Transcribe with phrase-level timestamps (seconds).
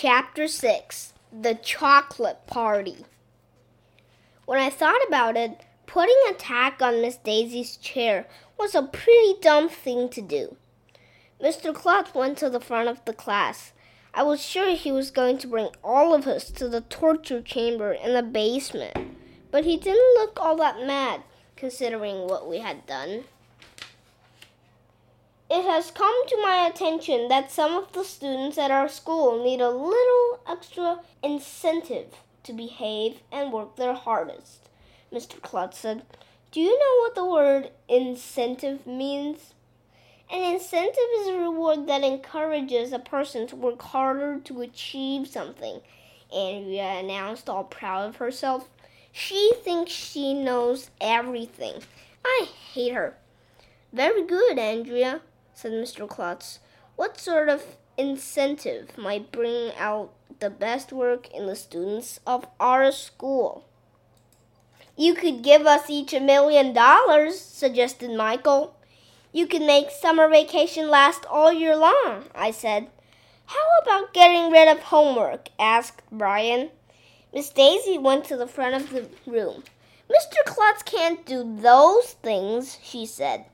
[0.00, 2.98] Chapter 6 The Chocolate Party.
[4.46, 9.34] When I thought about it, putting a tack on Miss Daisy's chair was a pretty
[9.40, 10.56] dumb thing to do.
[11.42, 11.74] Mr.
[11.74, 13.72] Klutz went to the front of the class.
[14.14, 17.92] I was sure he was going to bring all of us to the torture chamber
[17.92, 18.96] in the basement,
[19.50, 21.22] but he didn't look all that mad
[21.56, 23.24] considering what we had done.
[25.50, 29.62] It has come to my attention that some of the students at our school need
[29.62, 34.68] a little extra incentive to behave and work their hardest.
[35.10, 35.40] Mr.
[35.40, 36.02] Klutz said,
[36.52, 39.54] Do you know what the word incentive means?
[40.30, 45.80] An incentive is a reward that encourages a person to work harder to achieve something.
[46.30, 48.68] Andrea announced, all proud of herself.
[49.12, 51.82] She thinks she knows everything.
[52.22, 53.16] I hate her.
[53.94, 55.22] Very good, Andrea,
[55.58, 56.08] said Mr.
[56.08, 56.60] Klutz.
[56.94, 57.64] What sort of
[57.96, 63.64] incentive might bring out the best work in the students of our school?
[64.96, 68.76] You could give us each a million dollars, suggested Michael.
[69.32, 72.86] You could make summer vacation last all year long, I said.
[73.46, 75.48] How about getting rid of homework?
[75.58, 76.70] asked Brian.
[77.34, 79.64] Miss Daisy went to the front of the room.
[80.08, 80.36] Mr.
[80.46, 83.46] Klutz can't do those things, she said.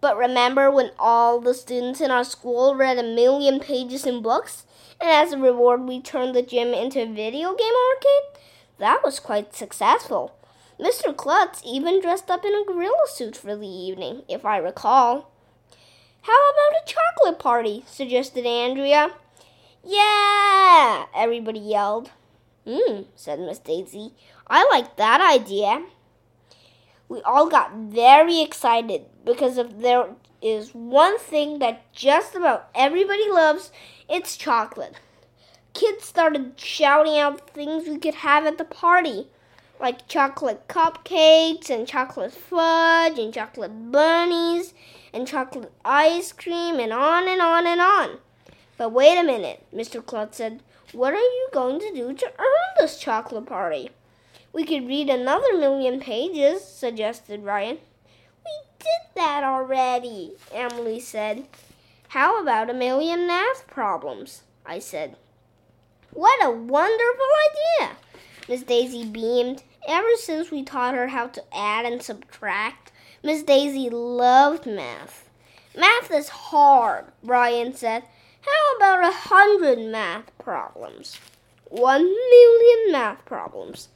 [0.00, 4.64] But remember when all the students in our school read a million pages in books,
[5.00, 8.42] and as a reward we turned the gym into a video game arcade?
[8.78, 10.34] That was quite successful.
[10.80, 11.14] Mr.
[11.14, 15.30] Klutz even dressed up in a gorilla suit for the evening, if I recall.
[16.22, 17.84] How about a chocolate party?
[17.86, 19.12] suggested Andrea.
[19.84, 22.10] Yeah, everybody yelled.
[22.66, 24.12] Hmm, said Miss Daisy.
[24.46, 25.82] I like that idea.
[27.10, 33.28] We all got very excited because if there is one thing that just about everybody
[33.28, 33.72] loves,
[34.08, 34.94] it's chocolate.
[35.74, 39.26] Kids started shouting out things we could have at the party
[39.80, 44.72] like chocolate cupcakes and chocolate fudge and chocolate bunnies
[45.12, 48.18] and chocolate ice cream and on and on and on.
[48.76, 50.04] But wait a minute, Mr.
[50.04, 50.62] Klutz said.
[50.92, 53.90] What are you going to do to earn this chocolate party?
[54.52, 57.78] We could read another million pages, suggested Ryan.
[58.44, 61.46] We did that already, Emily said.
[62.08, 64.42] How about a million math problems?
[64.66, 65.16] I said.
[66.12, 67.26] What a wonderful
[67.78, 67.96] idea!
[68.48, 69.62] Miss Daisy beamed.
[69.86, 72.90] Ever since we taught her how to add and subtract,
[73.22, 75.30] Miss Daisy loved math.
[75.76, 78.02] Math is hard, Ryan said.
[78.40, 81.18] How about a hundred math problems?
[81.66, 83.88] One million math problems.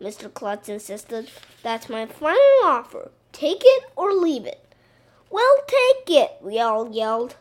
[0.00, 0.32] Mr.
[0.32, 1.30] Klutz insisted.
[1.62, 3.10] That's my final offer.
[3.32, 4.62] Take it or leave it.
[5.30, 7.36] Well, take it, we all yelled.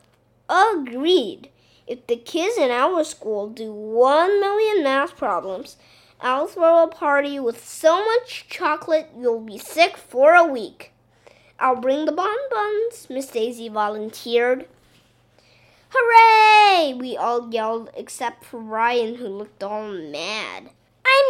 [0.49, 1.49] Agreed.
[1.87, 5.77] If the kids in our school do one million math problems,
[6.19, 10.91] I'll throw a party with so much chocolate you'll be sick for a week.
[11.59, 14.67] I'll bring the bonbons, Miss Daisy volunteered.
[15.89, 16.93] Hooray!
[16.93, 20.71] We all yelled, except for Ryan, who looked all mad.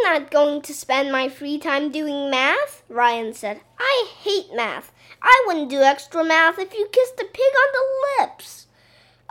[0.05, 3.61] Not going to spend my free time doing math, Ryan said.
[3.79, 4.91] I hate math.
[5.19, 8.67] I wouldn't do extra math if you kissed a pig on the lips.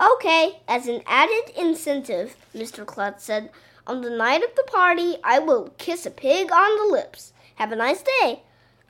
[0.03, 2.85] Okay, as an added incentive, Mr.
[2.85, 3.51] Klutz said,
[3.87, 7.33] on the night of the party, I will kiss a pig on the lips.
[7.55, 8.43] Have a nice day.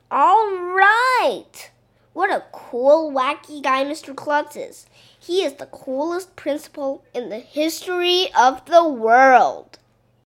[0.09, 1.69] All right.
[2.13, 4.15] What a cool, wacky guy Mr.
[4.15, 4.87] Klutz is.
[5.19, 9.77] He is the coolest principal in the history of the world.